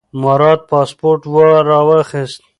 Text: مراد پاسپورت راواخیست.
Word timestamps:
مراد 0.21 0.59
پاسپورت 0.69 1.21
راواخیست. 1.67 2.41